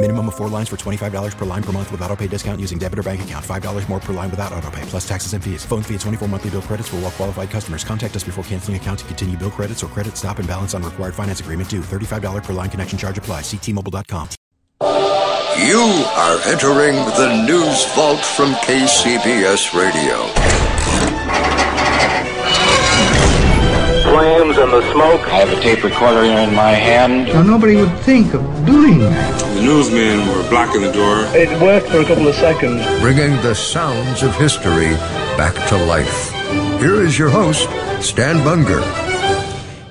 Minimum 0.00 0.28
of 0.28 0.36
four 0.36 0.48
lines 0.48 0.68
for 0.68 0.76
$25 0.76 1.36
per 1.36 1.44
line 1.44 1.62
per 1.62 1.72
month 1.72 1.90
with 1.90 2.00
auto 2.02 2.14
pay 2.14 2.28
discount 2.28 2.60
using 2.60 2.78
debit 2.78 3.00
or 3.00 3.02
bank 3.02 3.22
account. 3.22 3.44
$5 3.44 3.88
more 3.88 3.98
per 3.98 4.12
line 4.12 4.30
without 4.30 4.52
auto 4.52 4.70
pay, 4.70 4.82
plus 4.82 5.06
taxes 5.08 5.32
and 5.32 5.42
fees. 5.42 5.64
Phone 5.64 5.82
fee 5.82 5.96
at 5.96 6.00
24 6.02 6.28
monthly 6.28 6.50
bill 6.50 6.62
credits 6.62 6.88
for 6.88 6.96
all 6.96 7.02
well 7.02 7.10
qualified 7.10 7.50
customers. 7.50 7.82
Contact 7.82 8.14
us 8.14 8.22
before 8.22 8.44
canceling 8.44 8.76
account 8.76 9.00
to 9.00 9.04
continue 9.06 9.36
bill 9.36 9.50
credits 9.50 9.82
or 9.82 9.88
credit 9.88 10.16
stop 10.16 10.38
and 10.38 10.46
balance 10.46 10.72
on 10.72 10.84
required 10.84 11.16
finance 11.16 11.40
agreement 11.40 11.68
due. 11.68 11.80
$35 11.80 12.44
per 12.44 12.52
line 12.52 12.70
connection 12.70 12.96
charge 12.96 13.18
apply. 13.18 13.42
See 13.42 13.56
T-Mobile.com. 13.56 14.28
You 15.66 15.82
are 16.14 16.38
entering 16.46 16.94
the 16.94 17.44
news 17.44 17.84
vault 17.96 18.20
from 18.20 18.52
KCBS 18.54 19.74
Radio. 19.74 20.28
Flames 24.04 24.58
and 24.58 24.72
the 24.72 24.92
smoke. 24.92 25.20
I 25.26 25.40
have 25.40 25.50
a 25.50 25.60
tape 25.60 25.82
recorder 25.82 26.22
here 26.22 26.38
in 26.38 26.54
my 26.54 26.70
hand. 26.70 27.26
Now, 27.34 27.42
nobody 27.42 27.74
would 27.74 27.98
think 27.98 28.32
of 28.34 28.42
doing 28.64 29.00
that. 29.00 29.47
The 29.58 29.64
newsmen 29.64 30.28
were 30.28 30.48
blocking 30.48 30.82
the 30.82 30.92
door. 30.92 31.24
It 31.34 31.50
worked 31.60 31.88
for 31.88 31.98
a 31.98 32.04
couple 32.04 32.28
of 32.28 32.36
seconds. 32.36 32.80
Bringing 33.00 33.32
the 33.42 33.56
sounds 33.56 34.22
of 34.22 34.32
history 34.36 34.92
back 35.36 35.52
to 35.68 35.76
life. 35.86 36.30
Here 36.80 37.02
is 37.02 37.18
your 37.18 37.28
host, 37.28 37.68
Stan 38.00 38.36
Bunger. 38.44 38.78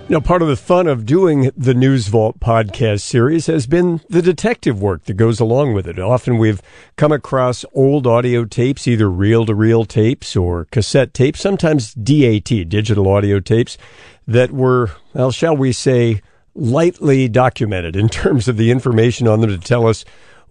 You 0.08 0.14
know, 0.14 0.22
part 0.22 0.42
of 0.42 0.48
the 0.48 0.56
fun 0.56 0.88
of 0.88 1.06
doing 1.06 1.52
the 1.58 1.73
News 1.73 2.08
Vault 2.08 2.40
podcast 2.40 3.02
series 3.02 3.48
has 3.48 3.68
been 3.68 4.00
the 4.08 4.22
detective 4.22 4.82
work 4.82 5.04
that 5.04 5.16
goes 5.16 5.42
along 5.42 5.73
with 5.73 5.86
it. 5.86 6.00
Often 6.00 6.38
we've 6.38 6.62
come 6.95 7.12
across 7.12 7.66
old 7.73 8.08
audio 8.08 8.45
tapes, 8.45 8.88
either 8.88 9.12
reel 9.12 9.45
to 9.48 9.54
reel 9.54 9.84
tapes 9.84 10.38
or 10.38 10.64
cassette 10.72 11.14
tapes, 11.14 11.42
sometimes 11.42 11.94
DAT, 11.94 12.70
digital 12.70 13.10
audio 13.10 13.42
tapes, 13.42 13.78
that 14.26 14.54
were, 14.54 14.92
well, 15.14 15.32
shall 15.32 15.58
we 15.58 15.73
say, 15.73 16.22
lightly 16.58 17.30
documented 17.30 17.96
in 17.96 18.10
terms 18.10 18.48
of 18.48 18.58
the 18.58 18.72
information 18.72 19.28
on 19.28 19.42
them 19.42 19.50
to 19.50 19.58
tell 19.58 19.88
us 19.88 20.04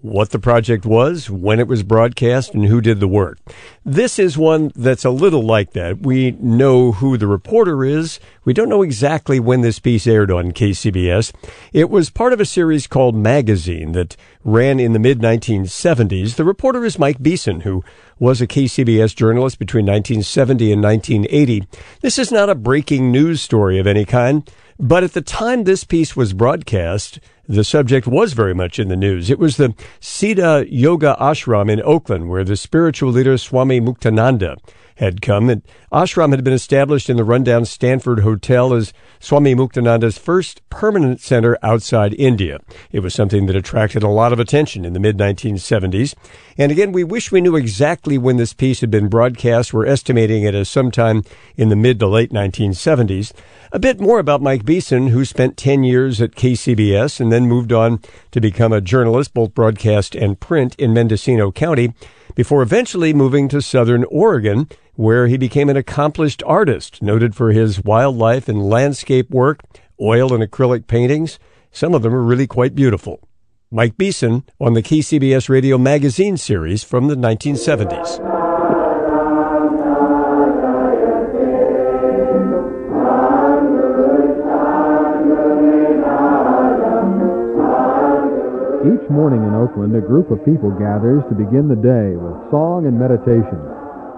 what 0.03 0.31
the 0.31 0.39
project 0.39 0.85
was, 0.85 1.31
when 1.31 1.59
it 1.59 1.67
was 1.67 1.83
broadcast, 1.83 2.55
and 2.55 2.67
who 2.67 2.81
did 2.81 3.01
the 3.01 3.09
work. 3.09 3.39
This 3.85 4.19
is 4.19 4.39
one 4.39 4.71
that's 4.77 5.05
a 5.05 5.11
little 5.11 5.43
like 5.43 5.73
that. 5.73 6.01
We 6.01 6.33
know 6.33 6.93
who 6.93 7.17
the 7.17 7.27
reporter 7.27 7.84
is. 7.84 8.21
We 8.45 8.53
don't 8.53 8.69
know 8.69 8.83
exactly 8.83 9.41
when 9.41 9.62
this 9.62 9.79
piece 9.79 10.07
aired 10.07 10.31
on 10.31 10.53
KCBS. 10.53 11.33
It 11.73 11.91
was 11.91 12.11
part 12.11 12.33
of 12.33 12.41
a 12.41 12.45
series 12.45 12.87
called 12.87 13.17
Magazine 13.17 13.93
that 13.93 14.17
ran 14.45 14.79
in 14.79 14.93
the 14.93 14.99
mid 14.99 15.19
1970s. 15.19 16.37
The 16.37 16.45
reporter 16.45 16.84
is 16.84 16.99
Mike 16.99 17.22
Beeson, 17.22 17.62
who 17.62 17.83
was 18.19 18.41
a 18.41 18.47
KCBS 18.47 19.16
journalist 19.16 19.59
between 19.59 19.87
1970 19.87 20.72
and 20.72 20.83
1980. 20.83 21.66
This 22.00 22.19
is 22.19 22.31
not 22.31 22.50
a 22.50 22.55
breaking 22.55 23.11
news 23.11 23.41
story 23.41 23.78
of 23.78 23.87
any 23.87 24.05
kind. 24.05 24.49
But 24.78 25.04
at 25.04 25.14
the 25.14 25.22
time 25.22 25.64
this 25.64 25.84
piece 25.84 26.14
was 26.14 26.34
broadcast, 26.34 27.19
the 27.48 27.64
subject 27.64 28.06
was 28.06 28.34
very 28.34 28.54
much 28.54 28.78
in 28.78 28.88
the 28.88 28.97
news. 28.97 29.31
It 29.31 29.38
was 29.38 29.56
the 29.56 29.75
Siddha 30.00 30.66
Yoga 30.70 31.16
Ashram 31.19 31.70
in 31.70 31.81
Oakland, 31.81 32.28
where 32.28 32.44
the 32.44 32.56
spiritual 32.56 33.10
leader 33.10 33.38
Swami 33.38 33.81
Muktananda 33.81 34.59
had 34.97 35.23
come. 35.23 35.49
And 35.49 35.62
ashram 35.93 36.33
had 36.33 36.45
been 36.45 36.53
established 36.53 37.09
in 37.09 37.17
the 37.17 37.25
rundown 37.25 37.65
Stanford 37.65 38.21
Hotel 38.21 38.75
as 38.75 38.93
Swami 39.21 39.55
Muktananda's 39.55 40.19
first 40.19 40.67
permanent 40.69 41.21
center 41.21 41.57
outside 41.62 42.15
India. 42.15 42.61
It 42.93 43.01
was 43.01 43.15
something 43.15 43.47
that 43.47 43.57
attracted 43.57 44.03
a 44.03 44.09
lot 44.09 44.33
of 44.33 44.41
attention 44.41 44.84
in 44.84 44.93
the 44.93 45.01
mid 45.01 45.17
1970s. 45.17 46.15
And 46.59 46.73
again, 46.73 46.93
we 46.93 47.05
wish 47.05 47.31
we 47.31 47.41
knew 47.41 47.57
exactly 47.57 48.19
when 48.19 48.37
this 48.37 48.53
piece 48.53 48.81
had 48.81 48.91
been 48.91 49.09
broadcast. 49.09 49.73
We're 49.73 49.87
estimating 49.87 50.43
it 50.43 50.55
as 50.55 50.69
sometime 50.69 51.23
in 51.57 51.69
the 51.69 51.77
mid 51.77 52.01
to 52.01 52.07
late 52.07 52.33
1970s. 52.33 53.33
A 53.73 53.78
bit 53.78 54.01
more 54.01 54.19
about 54.19 54.43
Mike 54.43 54.65
Beeson, 54.65 55.09
who 55.09 55.25
spent 55.25 55.57
10 55.57 55.84
years 55.84 56.21
at 56.21 56.34
KCBS 56.34 57.21
and 57.21 57.31
then 57.31 57.47
moved 57.47 57.73
on 57.73 58.01
to 58.31 58.41
become 58.41 58.73
a 58.73 58.81
journalist, 58.81 59.34
both 59.34 59.55
broadcast 59.55 60.15
and 60.15 60.41
print, 60.41 60.75
in 60.77 60.95
Mendocino 60.95 61.53
County, 61.53 61.93
before 62.36 62.62
eventually 62.62 63.12
moving 63.12 63.48
to 63.48 63.60
Southern 63.60 64.04
Oregon, 64.04 64.69
where 64.94 65.26
he 65.26 65.36
became 65.36 65.69
an 65.69 65.76
accomplished 65.76 66.42
artist, 66.47 67.02
noted 67.02 67.34
for 67.34 67.50
his 67.50 67.82
wildlife 67.82 68.48
and 68.48 68.70
landscape 68.70 69.30
work, 69.30 69.60
oil 70.00 70.32
and 70.32 70.44
acrylic 70.44 70.86
paintings. 70.86 71.41
Some 71.72 71.94
of 71.94 72.02
them 72.02 72.14
are 72.14 72.22
really 72.22 72.47
quite 72.47 72.74
beautiful. 72.74 73.26
Mike 73.70 73.97
Beeson 73.97 74.44
on 74.60 74.74
the 74.74 74.82
KCBS 74.82 75.48
Radio 75.48 75.76
Magazine 75.78 76.36
series 76.36 76.84
from 76.84 77.08
the 77.08 77.16
1970s. 77.16 78.35
Each 88.86 89.10
morning 89.10 89.42
in 89.42 89.50
Oakland, 89.50 89.98
a 89.98 90.00
group 90.00 90.30
of 90.30 90.47
people 90.47 90.70
gathers 90.70 91.19
to 91.26 91.34
begin 91.34 91.66
the 91.66 91.74
day 91.74 92.14
with 92.14 92.38
song 92.54 92.86
and 92.86 92.94
meditation. 92.94 93.58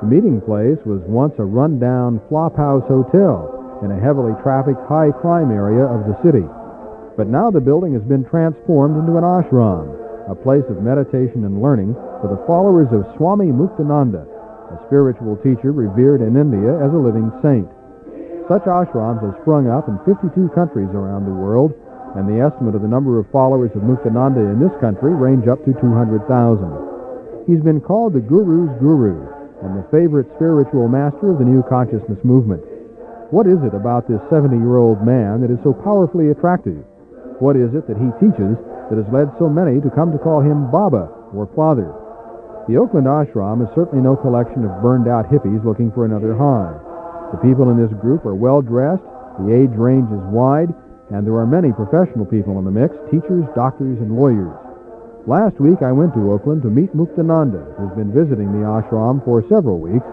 The 0.05 0.13
meeting 0.13 0.45
place 0.45 0.77
was 0.85 1.01
once 1.09 1.33
a 1.41 1.49
rundown 1.49 2.21
flophouse 2.29 2.85
hotel 2.85 3.81
in 3.81 3.89
a 3.89 3.97
heavily 3.97 4.37
trafficked 4.45 4.85
high 4.85 5.09
crime 5.09 5.49
area 5.49 5.89
of 5.89 6.05
the 6.05 6.21
city. 6.21 6.45
But 7.17 7.33
now 7.33 7.49
the 7.49 7.65
building 7.65 7.97
has 7.97 8.05
been 8.05 8.29
transformed 8.29 9.01
into 9.01 9.17
an 9.17 9.25
ashram, 9.25 9.89
a 10.29 10.37
place 10.37 10.69
of 10.69 10.85
meditation 10.85 11.49
and 11.49 11.65
learning 11.65 11.97
for 12.21 12.29
the 12.29 12.45
followers 12.45 12.93
of 12.93 13.09
Swami 13.17 13.49
Muktananda, 13.49 14.29
a 14.29 14.77
spiritual 14.85 15.41
teacher 15.41 15.73
revered 15.73 16.21
in 16.21 16.37
India 16.37 16.77
as 16.77 16.93
a 16.93 17.01
living 17.01 17.33
saint. 17.41 17.73
Such 18.53 18.69
ashrams 18.69 19.25
have 19.25 19.41
sprung 19.41 19.73
up 19.73 19.89
in 19.89 19.97
52 20.05 20.53
countries 20.53 20.93
around 20.93 21.25
the 21.25 21.33
world 21.33 21.73
and 22.19 22.27
the 22.27 22.43
estimate 22.43 22.75
of 22.75 22.83
the 22.83 22.91
number 22.91 23.23
of 23.23 23.31
followers 23.31 23.71
of 23.79 23.87
Muktananda 23.87 24.43
in 24.43 24.59
this 24.59 24.75
country 24.83 25.15
range 25.15 25.47
up 25.47 25.63
to 25.63 25.71
200,000. 25.79 26.27
He's 27.47 27.63
been 27.63 27.79
called 27.79 28.11
the 28.13 28.21
Guru's 28.21 28.75
Guru 28.83 29.23
and 29.63 29.79
the 29.79 29.87
favorite 29.95 30.27
spiritual 30.35 30.91
master 30.91 31.31
of 31.31 31.39
the 31.39 31.47
New 31.47 31.63
Consciousness 31.71 32.19
movement. 32.27 32.67
What 33.31 33.47
is 33.47 33.63
it 33.63 33.71
about 33.71 34.11
this 34.11 34.19
70-year-old 34.35 35.07
man 35.07 35.47
that 35.47 35.55
is 35.55 35.63
so 35.63 35.71
powerfully 35.71 36.35
attractive? 36.35 36.83
What 37.39 37.55
is 37.55 37.71
it 37.79 37.87
that 37.87 38.03
he 38.03 38.11
teaches 38.19 38.59
that 38.91 38.99
has 38.99 39.07
led 39.15 39.31
so 39.39 39.47
many 39.47 39.79
to 39.79 39.95
come 39.95 40.11
to 40.11 40.19
call 40.19 40.43
him 40.43 40.75
Baba 40.75 41.07
or 41.31 41.47
Father? 41.55 41.95
The 42.67 42.83
Oakland 42.83 43.07
ashram 43.07 43.63
is 43.63 43.71
certainly 43.79 44.03
no 44.03 44.19
collection 44.19 44.67
of 44.67 44.83
burned-out 44.83 45.31
hippies 45.31 45.63
looking 45.63 45.95
for 45.95 46.03
another 46.03 46.35
high. 46.35 46.75
The 47.31 47.39
people 47.47 47.71
in 47.71 47.79
this 47.79 47.95
group 48.03 48.27
are 48.27 48.35
well-dressed, 48.35 49.07
the 49.39 49.55
age 49.55 49.71
range 49.79 50.11
is 50.11 50.25
wide, 50.35 50.75
and 51.11 51.27
there 51.27 51.37
are 51.37 51.47
many 51.47 51.73
professional 51.73 52.27
people 52.27 52.59
in 52.59 52.65
the 52.65 52.71
mix 52.71 52.95
teachers, 53.11 53.45
doctors, 53.57 53.99
and 54.01 54.13
lawyers. 54.13 54.53
Last 55.27 55.61
week 55.61 55.81
I 55.81 55.93
went 55.93 56.13
to 56.15 56.33
Oakland 56.33 56.63
to 56.63 56.71
meet 56.71 56.93
Muktananda, 56.95 57.77
who's 57.77 57.97
been 57.97 58.13
visiting 58.13 58.53
the 58.53 58.65
ashram 58.65 59.25
for 59.25 59.43
several 59.49 59.79
weeks. 59.81 60.07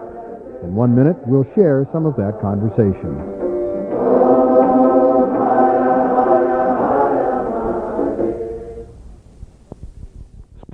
In 0.64 0.74
one 0.74 0.94
minute, 0.94 1.16
we'll 1.26 1.46
share 1.54 1.86
some 1.92 2.06
of 2.06 2.16
that 2.16 2.40
conversation. 2.40 3.12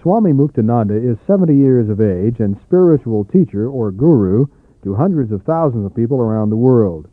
Swami 0.03 0.33
Muktananda 0.33 0.99
is 0.99 1.19
70 1.27 1.55
years 1.55 1.89
of 1.89 2.01
age 2.01 2.41
and 2.41 2.59
spiritual 2.67 3.25
teacher 3.25 3.69
or 3.69 3.93
guru 3.93 4.47
to 4.83 4.95
hundreds 4.95 5.31
of 5.31 5.43
thousands 5.43 5.87
of 5.87 5.95
people 5.95 6.21
around 6.21 6.51
the 6.51 6.57
world. 6.57 7.07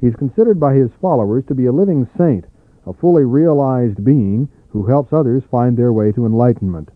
He's 0.00 0.16
considered 0.16 0.60
by 0.60 0.74
his 0.74 0.90
followers 1.00 1.44
to 1.48 1.54
be 1.54 1.66
a 1.66 1.72
living 1.72 2.06
saint 2.18 2.44
a 2.86 2.92
fully 2.92 3.24
realized 3.24 4.04
being 4.04 4.48
who 4.68 4.86
helps 4.86 5.12
others 5.12 5.42
find 5.50 5.76
their 5.76 5.92
way 5.92 6.12
to 6.12 6.26
enlightenment. 6.26 6.90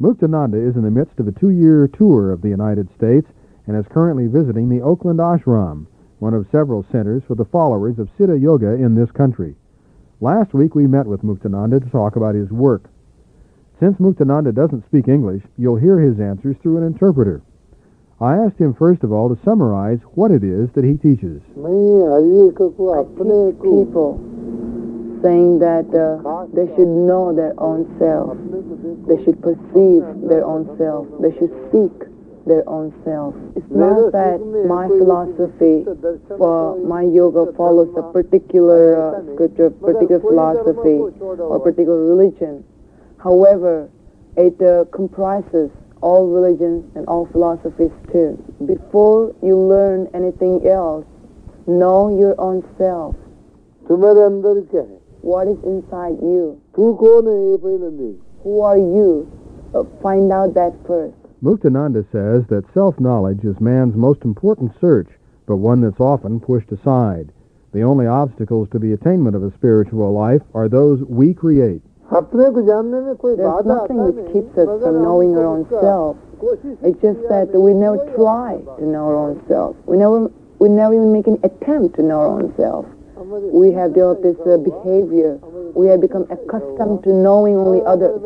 Muktananda 0.00 0.56
is 0.56 0.76
in 0.76 0.82
the 0.82 0.90
midst 0.90 1.18
of 1.18 1.26
a 1.26 1.32
two-year 1.32 1.88
tour 1.88 2.30
of 2.30 2.42
the 2.42 2.48
United 2.48 2.88
States 2.96 3.28
and 3.66 3.76
is 3.76 3.86
currently 3.90 4.26
visiting 4.26 4.68
the 4.68 4.80
Oakland 4.80 5.18
Ashram, 5.18 5.86
one 6.18 6.34
of 6.34 6.46
several 6.52 6.84
centers 6.92 7.22
for 7.26 7.34
the 7.34 7.44
followers 7.44 7.98
of 7.98 8.08
Siddha 8.16 8.40
Yoga 8.40 8.74
in 8.74 8.94
this 8.94 9.10
country. 9.10 9.54
Last 10.20 10.54
week 10.54 10.74
we 10.74 10.86
met 10.86 11.06
with 11.06 11.22
Muktananda 11.22 11.82
to 11.82 11.90
talk 11.90 12.16
about 12.16 12.34
his 12.34 12.50
work. 12.50 12.88
Since 13.80 13.98
Muktananda 13.98 14.54
doesn't 14.54 14.86
speak 14.86 15.08
English, 15.08 15.42
you'll 15.58 15.76
hear 15.76 15.98
his 15.98 16.20
answers 16.20 16.56
through 16.62 16.78
an 16.78 16.84
interpreter. 16.84 17.42
I 18.20 18.36
asked 18.36 18.58
him 18.58 18.72
first 18.72 19.02
of 19.02 19.12
all 19.12 19.28
to 19.28 19.44
summarize 19.44 20.00
what 20.14 20.30
it 20.30 20.42
is 20.42 20.70
that 20.72 20.84
he 20.84 20.96
teaches. 20.96 21.42
people 23.60 24.25
saying 25.22 25.58
that 25.60 25.88
uh, 25.94 26.46
they 26.52 26.66
should 26.74 26.88
know 26.88 27.34
their 27.34 27.54
own 27.58 27.86
self. 27.98 28.36
They 29.08 29.22
should 29.24 29.40
perceive 29.42 30.02
their 30.28 30.44
own 30.44 30.66
self. 30.78 31.06
They 31.20 31.32
should 31.38 31.52
seek 31.72 31.92
their 32.46 32.66
own 32.68 32.94
self. 33.04 33.34
It's 33.56 33.70
not 33.70 34.12
that 34.12 34.38
my 34.66 34.86
philosophy 34.86 35.84
for 36.38 36.78
my 36.78 37.02
yoga 37.02 37.52
follows 37.54 37.90
a 37.96 38.12
particular 38.12 38.94
uh, 38.96 39.34
scripture, 39.34 39.70
particular 39.70 40.20
philosophy, 40.20 41.02
or 41.20 41.58
particular 41.60 42.04
religion. 42.06 42.64
However, 43.18 43.90
it 44.36 44.60
uh, 44.62 44.84
comprises 44.92 45.70
all 46.00 46.28
religions 46.28 46.84
and 46.94 47.06
all 47.06 47.26
philosophies 47.32 47.90
too. 48.12 48.38
Before 48.64 49.34
you 49.42 49.56
learn 49.58 50.08
anything 50.14 50.66
else, 50.68 51.04
know 51.66 52.16
your 52.16 52.40
own 52.40 52.62
self. 52.78 53.16
What 55.26 55.48
is 55.48 55.58
inside 55.66 56.22
you? 56.22 56.62
Who 58.44 58.60
are 58.60 58.78
you? 58.78 59.26
Uh, 59.74 59.82
find 60.00 60.30
out 60.30 60.54
that 60.54 60.72
first. 60.86 61.16
Muktananda 61.42 62.06
says 62.12 62.46
that 62.46 62.62
self-knowledge 62.72 63.42
is 63.42 63.58
man's 63.60 63.96
most 63.96 64.22
important 64.22 64.70
search, 64.80 65.08
but 65.46 65.56
one 65.56 65.80
that's 65.80 65.98
often 65.98 66.38
pushed 66.38 66.70
aside. 66.70 67.32
The 67.72 67.82
only 67.82 68.06
obstacles 68.06 68.68
to 68.70 68.78
the 68.78 68.92
attainment 68.92 69.34
of 69.34 69.42
a 69.42 69.50
spiritual 69.58 70.12
life 70.12 70.42
are 70.54 70.68
those 70.68 71.02
we 71.02 71.34
create. 71.34 71.82
There's 72.08 72.22
nothing 73.66 73.98
which 73.98 74.32
keeps 74.32 74.56
us 74.56 74.80
from 74.80 75.02
knowing 75.02 75.36
our 75.36 75.44
own 75.44 75.66
self. 75.70 76.16
It's 76.84 77.02
just 77.02 77.18
that 77.28 77.50
we 77.52 77.74
never 77.74 77.98
try 78.14 78.62
to 78.78 78.86
know 78.86 79.06
our 79.10 79.16
own 79.16 79.42
self. 79.48 79.74
We 79.86 79.96
never, 79.96 80.30
we 80.60 80.68
never 80.68 80.94
even 80.94 81.12
make 81.12 81.26
an 81.26 81.40
attempt 81.42 81.96
to 81.96 82.02
know 82.04 82.20
our 82.20 82.28
own 82.28 82.54
self. 82.56 82.86
We 83.26 83.72
have 83.72 83.92
developed 83.92 84.22
this 84.22 84.38
uh, 84.46 84.56
behavior. 84.58 85.40
We 85.74 85.88
have 85.88 86.00
become 86.00 86.30
accustomed 86.30 87.02
to 87.02 87.12
knowing 87.12 87.56
only 87.56 87.82
others. 87.84 88.22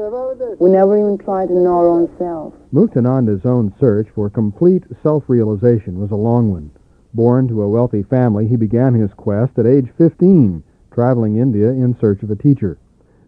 We 0.61 0.69
never 0.69 0.99
even 0.99 1.17
try 1.17 1.47
to 1.47 1.53
know 1.55 1.79
our 1.79 1.89
own 1.89 2.15
self. 2.19 2.53
Muktananda's 2.71 3.47
own 3.47 3.73
search 3.81 4.09
for 4.15 4.29
complete 4.29 4.85
self-realization 5.03 5.99
was 5.99 6.11
a 6.11 6.17
long 6.17 6.51
one. 6.51 6.71
Born 7.15 7.49
to 7.49 7.63
a 7.63 7.69
wealthy 7.69 8.03
family, 8.03 8.47
he 8.47 8.57
began 8.57 8.93
his 8.93 9.11
quest 9.15 9.59
at 9.59 9.65
age 9.65 9.89
15, 9.97 10.63
traveling 10.93 11.39
India 11.39 11.69
in 11.69 11.97
search 11.99 12.23
of 12.23 12.31
a 12.31 12.37
teacher. 12.37 12.77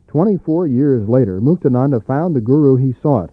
24 0.08 0.66
years 0.66 1.08
later, 1.08 1.40
Muktananda 1.40 2.04
found 2.04 2.36
the 2.36 2.42
guru 2.42 2.76
he 2.76 2.94
sought, 3.00 3.30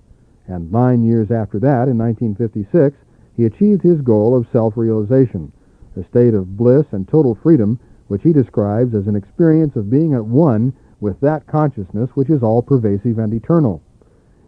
and 0.48 0.72
nine 0.72 1.04
years 1.04 1.30
after 1.30 1.60
that, 1.60 1.90
in 1.90 1.98
1956, 1.98 2.96
he 3.36 3.44
achieved 3.44 3.82
his 3.82 4.00
goal 4.00 4.34
of 4.34 4.48
self-realization, 4.54 5.52
a 5.98 6.04
state 6.06 6.34
of 6.34 6.56
bliss 6.56 6.86
and 6.94 7.06
total 7.06 7.36
freedom 7.36 7.78
which 8.10 8.24
he 8.24 8.34
describes 8.34 8.94
as 8.94 9.08
an 9.08 9.16
experience 9.16 9.76
of 9.76 9.90
being 9.90 10.14
at 10.14 10.26
one 10.26 10.74
with 11.00 11.20
that 11.22 11.48
consciousness 11.48 12.10
which 12.16 12.30
is 12.30 12.44
all-pervasive 12.44 13.18
and 13.18 13.34
eternal. 13.34 13.82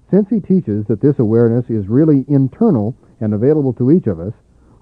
Since 0.10 0.30
he 0.30 0.42
teaches 0.42 0.86
that 0.88 1.00
this 1.00 1.20
awareness 1.20 1.70
is 1.70 1.88
really 1.88 2.26
internal 2.28 2.96
and 3.22 3.34
available 3.34 3.72
to 3.74 3.92
each 3.92 4.08
of 4.08 4.20
us, 4.20 4.34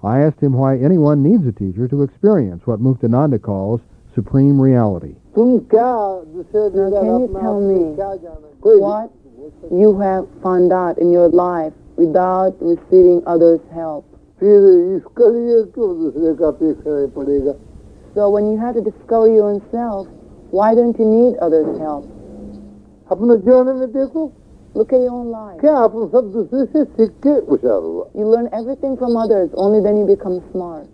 I 0.02 0.20
asked 0.20 0.40
him 0.40 0.54
why 0.54 0.78
anyone 0.78 1.22
needs 1.22 1.46
a 1.46 1.52
teacher 1.52 1.86
to 1.86 2.02
experience 2.02 2.66
what 2.66 2.80
Muktananda 2.80 3.40
calls 3.40 3.80
supreme 4.14 4.60
reality. 4.60 5.14
Now, 5.36 6.24
can 6.26 7.20
you 7.20 7.38
tell 7.40 7.60
me 7.60 7.94
what 8.80 9.12
you 9.70 10.00
have 10.00 10.26
found 10.42 10.72
out 10.72 10.98
in 10.98 11.12
your 11.12 11.28
life 11.28 11.72
without 11.96 12.56
receiving 12.60 13.22
others' 13.26 13.60
help? 13.72 14.06
So 18.14 18.28
when 18.30 18.50
you 18.50 18.58
have 18.58 18.74
to 18.74 18.80
discover 18.80 19.28
your 19.28 19.50
own 19.50 19.62
self, 19.70 20.08
why 20.50 20.74
don't 20.74 20.98
you 20.98 21.04
need 21.06 21.36
others' 21.38 21.78
help? 21.78 22.04
Look 24.74 24.92
at 24.92 25.00
your 25.00 25.10
own 25.10 25.30
life. 25.30 25.58
You 28.14 28.26
learn 28.26 28.48
everything 28.52 28.96
from 28.96 29.16
others, 29.16 29.50
only 29.54 29.80
then 29.82 29.96
you 29.98 30.06
become 30.06 30.42
smart. 30.52 30.86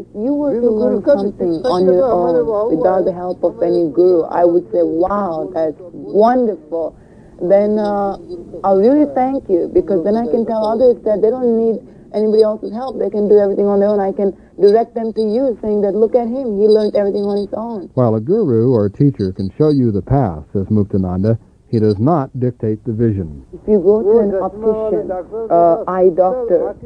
If 0.00 0.06
you 0.16 0.32
were 0.32 0.52
to 0.60 0.70
learn 0.70 1.04
something 1.04 1.60
on 1.64 1.84
your 1.84 2.04
own 2.10 2.76
without 2.76 3.04
the 3.04 3.12
help 3.12 3.44
of 3.44 3.62
any 3.62 3.88
guru, 3.92 4.22
I 4.24 4.44
would 4.44 4.64
say, 4.72 4.80
wow, 4.82 5.50
that's 5.52 5.76
wonderful. 5.92 6.96
Then 7.40 7.78
uh, 7.78 8.16
I'll 8.64 8.78
really 8.80 9.06
thank 9.14 9.48
you 9.50 9.68
because 9.72 10.04
then 10.04 10.16
I 10.16 10.24
can 10.26 10.46
tell 10.46 10.64
others 10.64 10.96
that 11.04 11.20
they 11.20 11.28
don't 11.30 11.56
need 11.58 11.82
anybody 12.14 12.42
else's 12.42 12.72
help. 12.72 12.98
They 12.98 13.10
can 13.10 13.28
do 13.28 13.38
everything 13.38 13.66
on 13.66 13.80
their 13.80 13.88
own. 13.88 14.00
I 14.00 14.12
can 14.12 14.32
direct 14.60 14.94
them 14.94 15.12
to 15.12 15.20
you, 15.20 15.58
saying 15.60 15.82
that, 15.82 15.94
look 15.94 16.14
at 16.14 16.26
him. 16.26 16.58
He 16.58 16.66
learned 16.66 16.94
everything 16.96 17.24
on 17.24 17.36
his 17.36 17.52
own. 17.52 17.90
While 17.94 18.14
a 18.14 18.20
guru 18.20 18.72
or 18.72 18.86
a 18.86 18.90
teacher 18.90 19.32
can 19.32 19.50
show 19.58 19.70
you 19.70 19.90
the 19.90 20.02
path, 20.02 20.44
says 20.52 20.66
Muktananda, 20.66 21.38
he 21.74 21.80
does 21.80 21.98
not 21.98 22.30
dictate 22.38 22.84
the 22.84 22.92
vision. 22.92 23.44
If 23.52 23.66
you 23.66 23.80
go 23.82 23.98
to 23.98 24.22
an 24.22 24.30
optician, 24.38 25.10
uh, 25.50 25.82
eye 25.90 26.14
doctor, 26.14 26.76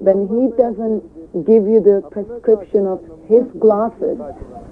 then 0.00 0.30
he 0.30 0.54
doesn't 0.54 1.02
give 1.44 1.66
you 1.66 1.82
the 1.82 2.06
prescription 2.14 2.86
of 2.86 3.02
his 3.26 3.42
glasses. 3.58 4.14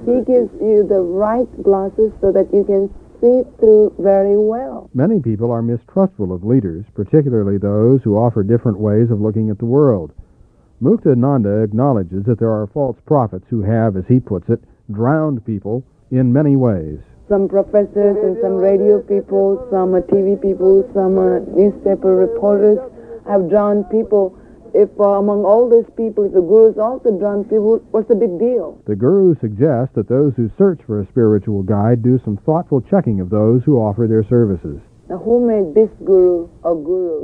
He 0.06 0.22
gives 0.22 0.54
you 0.62 0.86
the 0.86 1.02
right 1.02 1.50
glasses 1.62 2.12
so 2.20 2.30
that 2.30 2.54
you 2.54 2.62
can 2.62 2.86
see 3.24 3.42
through 3.58 3.94
very 3.98 4.36
well. 4.36 4.90
Many 4.92 5.20
people 5.20 5.50
are 5.50 5.62
mistrustful 5.62 6.32
of 6.32 6.44
leaders, 6.44 6.84
particularly 6.94 7.56
those 7.56 8.02
who 8.02 8.16
offer 8.16 8.42
different 8.42 8.78
ways 8.78 9.10
of 9.10 9.20
looking 9.20 9.48
at 9.48 9.58
the 9.58 9.64
world. 9.64 10.12
Muktananda 10.82 11.64
acknowledges 11.64 12.24
that 12.24 12.38
there 12.38 12.52
are 12.52 12.66
false 12.66 12.98
prophets 13.06 13.46
who 13.48 13.62
have, 13.62 13.96
as 13.96 14.04
he 14.06 14.20
puts 14.20 14.50
it, 14.50 14.60
drowned 14.92 15.44
people 15.46 15.82
in 16.10 16.32
many 16.32 16.56
ways. 16.56 16.98
Some 17.26 17.48
professors 17.48 18.18
and 18.20 18.36
some 18.42 18.56
radio 18.56 19.00
people, 19.00 19.66
some 19.70 19.92
TV 20.12 20.36
people, 20.40 20.84
some 20.92 21.16
newspaper 21.56 22.14
reporters 22.14 22.78
have 23.26 23.48
drowned 23.48 23.88
people 23.88 24.36
If 24.73 24.89
uh, 24.99 25.17
among 25.17 25.45
all 25.45 25.69
these 25.69 25.89
people, 25.97 26.25
if 26.25 26.33
the 26.33 26.41
gurus 26.41 26.77
also 26.77 27.17
drowned 27.17 27.49
people, 27.49 27.81
what's 27.89 28.07
the 28.07 28.15
big 28.15 28.37
deal? 28.37 28.77
The 28.85 28.95
guru 28.95 29.35
suggests 29.41 29.95
that 29.95 30.07
those 30.07 30.33
who 30.35 30.51
search 30.57 30.81
for 30.85 31.01
a 31.01 31.07
spiritual 31.07 31.63
guide 31.63 32.03
do 32.03 32.19
some 32.23 32.37
thoughtful 32.45 32.81
checking 32.81 33.19
of 33.19 33.29
those 33.29 33.63
who 33.63 33.77
offer 33.77 34.05
their 34.05 34.23
services. 34.23 34.79
Now, 35.09 35.17
who 35.17 35.41
made 35.41 35.73
this 35.73 35.89
guru 36.05 36.47
a 36.63 36.75
guru? 36.75 37.17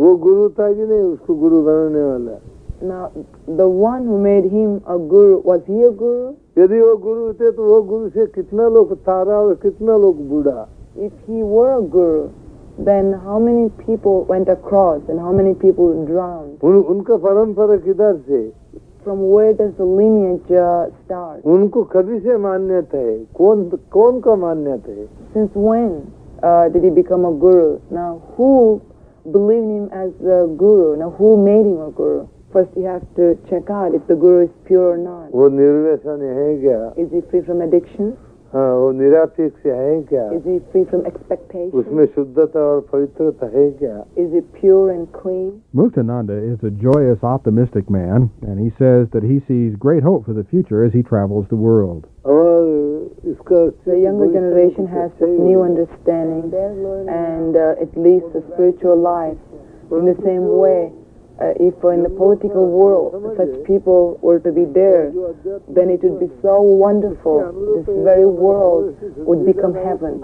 Now, 2.82 3.12
the 3.48 3.70
one 3.70 4.06
who 4.06 4.18
made 4.18 4.46
him 4.46 4.82
a 4.88 4.98
guru, 4.98 5.42
was 5.42 5.62
he 5.68 5.84
a 5.84 5.92
guru? 5.92 6.34
यदि 6.58 6.80
वो 6.80 6.96
गुरु 7.04 7.34
थे 7.36 7.52
तो 7.52 7.64
वो 7.68 7.82
गुरु 7.84 8.10
से 8.10 8.26
कितना 8.32 8.68
लोग 8.72 8.94
तारा 9.04 9.38
और 9.44 9.56
कितना 9.60 9.96
लोग 10.00 10.20
बूढ़ा 10.30 10.68
If 10.96 11.12
he 11.28 11.44
were 11.44 11.74
a 11.78 11.82
guru, 11.82 12.30
then 12.80 13.14
how 13.24 13.40
many 13.40 13.70
people 13.86 14.26
went 14.26 14.50
across 14.50 15.02
and 15.08 15.20
how 15.20 15.32
many 15.32 15.54
people 15.54 16.06
drowned? 16.06 16.60
उन, 16.62 16.76
उनका 16.94 17.18
परंपरा 17.18 17.78
किधर 17.86 18.18
से 18.30 18.52
From 19.06 19.20
where 19.30 19.54
does 19.54 19.72
the 19.78 19.86
lineage 19.86 20.50
uh, 20.52 20.90
start? 21.06 21.44
उनको 21.46 21.84
कभी 21.94 22.20
से 22.20 22.38
मान्यता 22.38 22.98
है 22.98 23.18
कौन 23.38 23.70
कौन 23.94 24.20
का 24.22 24.36
मान्यता 24.36 24.92
है 24.92 25.08
Since 25.34 25.52
when 25.56 26.12
uh, 26.44 26.70
did 26.70 26.84
he 26.84 26.90
become 26.90 27.26
a 27.26 27.32
guru? 27.32 27.80
Now, 27.92 28.22
who 28.36 28.82
believed 29.32 29.70
him 29.70 29.90
as 29.92 30.12
a 30.22 30.48
guru? 30.48 30.96
Now, 30.98 31.12
who 31.12 31.38
made 31.38 31.66
him 31.66 31.82
a 31.82 31.92
guru? 31.92 32.28
First, 32.52 32.72
you 32.78 32.86
have 32.86 33.04
to 33.16 33.38
check 33.50 33.70
out 33.70 33.94
if 33.94 34.06
the 34.08 34.16
guru 34.16 34.46
is 34.46 34.52
pure 34.66 34.92
or 34.92 34.98
not. 34.98 35.32
वो 35.32 35.50
निर्व्यसन 35.50 36.22
है 36.38 36.50
क्या 36.62 36.96
Is 36.98 37.12
he 37.12 37.22
free 37.30 37.42
from 37.42 37.62
addiction? 37.62 38.16
हाँ 38.56 38.74
वो 38.80 38.92
निरातिक 38.96 39.54
से 39.64 39.72
है 39.72 40.02
क्या 40.10 40.24
Is 40.32 40.44
he 40.50 40.60
free 40.72 40.84
from 40.90 41.02
expectation? 41.10 41.72
उसमें 41.80 42.06
शुद्धता 42.16 42.62
और 42.66 42.80
पवित्रता 42.92 43.48
है 43.56 43.70
क्या 43.80 43.96
Is 44.24 44.32
he 44.32 44.42
pure 44.60 44.92
and 44.92 45.12
clean? 45.12 45.62
Muktananda 45.76 46.38
is 46.52 46.64
a 46.64 46.72
joyous, 46.72 47.20
optimistic 47.22 47.90
man, 47.90 48.30
and 48.48 48.60
he 48.60 48.72
says 48.80 49.10
that 49.12 49.24
he 49.24 49.42
sees 49.48 49.76
great 49.76 50.04
hope 50.04 50.26
for 50.26 50.34
the 50.34 50.46
future 50.46 50.86
as 50.86 50.94
he 50.94 51.04
travels 51.04 51.48
the 51.50 51.60
world. 51.68 52.08
और 52.26 52.64
इसका 53.34 53.60
The 53.84 54.00
younger 54.00 54.32
generation 54.32 54.88
has 54.88 55.12
this 55.20 55.36
new 55.38 55.62
understanding 55.62 56.54
and 57.10 57.58
uh, 57.58 57.84
it 57.84 57.98
leads 57.98 58.32
a 58.36 58.42
spiritual 58.54 58.96
life 58.96 59.38
in 59.92 60.06
the 60.06 60.16
same 60.24 60.48
way. 60.48 60.92
Uh, 61.41 61.57
if 61.57 61.73
in 61.89 62.05
the 62.05 62.13
political 62.13 62.69
world 62.69 63.17
such 63.41 63.65
people 63.65 64.21
were 64.21 64.39
to 64.39 64.53
be 64.53 64.69
there, 64.69 65.09
then 65.73 65.89
it 65.89 66.05
would 66.05 66.21
be 66.21 66.29
so 66.43 66.61
wonderful. 66.61 67.41
This 67.81 67.89
very 68.05 68.29
world 68.29 68.93
would 69.25 69.47
become 69.49 69.73
heaven. 69.73 70.21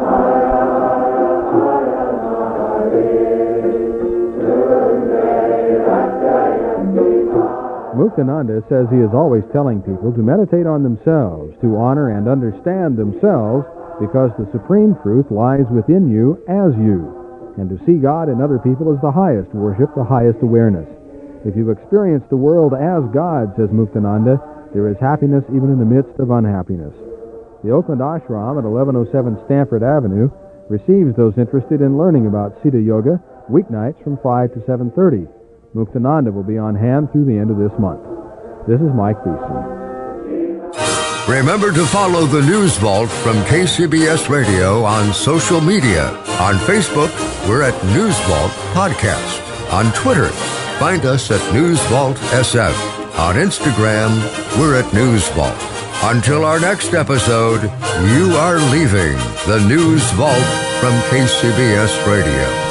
Muktananda 7.96 8.60
says 8.68 8.84
he 8.92 9.00
is 9.00 9.16
always 9.16 9.42
telling 9.56 9.80
people 9.80 10.12
to 10.12 10.20
meditate 10.20 10.66
on 10.66 10.82
themselves, 10.82 11.56
to 11.62 11.76
honor 11.80 12.12
and 12.12 12.28
understand 12.28 12.98
themselves, 12.98 13.64
because 13.98 14.36
the 14.36 14.44
supreme 14.52 14.92
truth 15.02 15.24
lies 15.30 15.64
within 15.72 16.12
you 16.12 16.36
as 16.44 16.76
you. 16.76 17.08
And 17.56 17.72
to 17.72 17.80
see 17.86 17.96
God 17.96 18.28
in 18.28 18.42
other 18.42 18.58
people 18.58 18.92
is 18.92 19.00
the 19.00 19.10
highest 19.10 19.48
worship, 19.54 19.96
the 19.96 20.04
highest 20.04 20.42
awareness. 20.42 20.95
If 21.44 21.56
you 21.56 21.70
experience 21.70 22.24
the 22.30 22.40
world 22.40 22.72
as 22.72 23.04
God, 23.12 23.52
says 23.56 23.68
Muktananda, 23.68 24.40
there 24.72 24.88
is 24.88 24.96
happiness 25.00 25.44
even 25.50 25.70
in 25.70 25.78
the 25.78 25.84
midst 25.84 26.18
of 26.18 26.30
unhappiness. 26.30 26.94
The 27.64 27.70
Oakland 27.72 28.00
Ashram 28.00 28.58
at 28.58 28.64
1107 28.64 29.44
Stanford 29.44 29.82
Avenue 29.82 30.30
receives 30.68 31.16
those 31.16 31.38
interested 31.38 31.80
in 31.80 31.98
learning 31.98 32.26
about 32.26 32.54
Siddha 32.62 32.84
Yoga 32.84 33.22
weeknights 33.50 34.02
from 34.02 34.18
5 34.22 34.54
to 34.54 34.60
7.30. 34.66 35.28
Muktananda 35.74 36.32
will 36.32 36.46
be 36.46 36.58
on 36.58 36.74
hand 36.74 37.10
through 37.12 37.26
the 37.26 37.38
end 37.38 37.50
of 37.50 37.58
this 37.58 37.72
month. 37.78 38.02
This 38.66 38.80
is 38.80 38.90
Mike 38.94 39.18
Beeson. 39.22 39.86
Remember 41.28 41.72
to 41.72 41.84
follow 41.86 42.24
the 42.26 42.42
News 42.42 42.76
Vault 42.78 43.10
from 43.10 43.34
KCBS 43.50 44.28
Radio 44.28 44.84
on 44.84 45.12
social 45.12 45.60
media. 45.60 46.10
On 46.38 46.54
Facebook, 46.54 47.10
we're 47.48 47.62
at 47.62 47.74
News 47.86 48.18
Vault 48.26 48.52
Podcast. 48.74 49.42
On 49.72 49.92
Twitter, 49.92 50.30
find 50.78 51.06
us 51.06 51.30
at 51.30 51.54
News 51.54 51.80
Vault 51.86 52.16
SF. 52.16 53.18
On 53.18 53.34
Instagram, 53.36 54.10
we're 54.58 54.78
at 54.78 54.84
NewsVault. 54.92 56.10
Until 56.14 56.44
our 56.44 56.60
next 56.60 56.92
episode, 56.92 57.62
you 58.12 58.36
are 58.36 58.58
leaving 58.70 59.16
the 59.46 59.64
News 59.66 60.02
Vault 60.12 60.36
from 60.80 60.92
KCBS 61.08 62.06
Radio. 62.06 62.66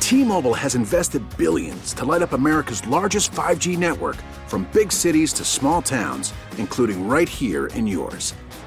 T-Mobile 0.00 0.54
has 0.54 0.74
invested 0.74 1.22
billions 1.36 1.92
to 1.92 2.06
light 2.06 2.22
up 2.22 2.32
America's 2.32 2.86
largest 2.88 3.30
5G 3.32 3.76
network 3.76 4.16
from 4.46 4.66
big 4.72 4.90
cities 4.90 5.34
to 5.34 5.44
small 5.44 5.82
towns, 5.82 6.32
including 6.56 7.06
right 7.06 7.28
here 7.28 7.66
in 7.66 7.86
yours. 7.86 8.34